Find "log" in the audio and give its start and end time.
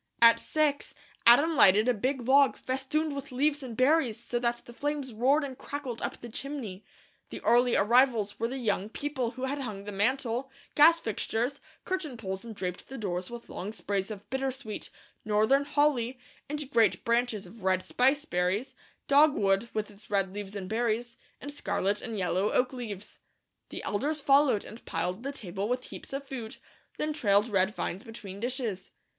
2.27-2.57